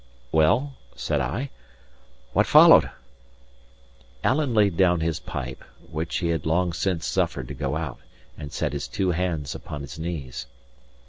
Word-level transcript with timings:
'""Well," 0.31 0.73
said 0.95 1.21
I, 1.21 1.51
"what 2.33 2.47
followed?" 2.47 2.89
Alan 4.23 4.55
laid 4.55 4.75
down 4.75 5.01
his 5.01 5.19
pipe, 5.19 5.63
which 5.91 6.15
he 6.17 6.29
had 6.29 6.47
long 6.47 6.73
since 6.73 7.05
suffered 7.05 7.47
to 7.49 7.53
go 7.53 7.75
out, 7.75 7.99
and 8.35 8.51
set 8.51 8.73
his 8.73 8.87
two 8.87 9.11
hands 9.11 9.53
upon 9.53 9.81
his 9.81 9.99
knees. 9.99 10.47